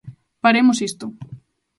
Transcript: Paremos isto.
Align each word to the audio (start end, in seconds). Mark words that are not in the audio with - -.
Paremos 0.43 0.77
isto. 0.89 1.05